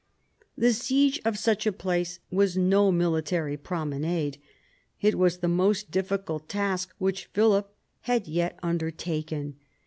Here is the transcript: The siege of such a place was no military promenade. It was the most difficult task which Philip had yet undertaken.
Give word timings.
The 0.57 0.73
siege 0.73 1.21
of 1.23 1.37
such 1.37 1.67
a 1.67 1.71
place 1.71 2.17
was 2.31 2.57
no 2.57 2.91
military 2.91 3.55
promenade. 3.55 4.39
It 4.99 5.13
was 5.15 5.37
the 5.41 5.47
most 5.47 5.91
difficult 5.91 6.49
task 6.49 6.91
which 6.97 7.25
Philip 7.27 7.71
had 7.99 8.27
yet 8.27 8.57
undertaken. 8.63 9.57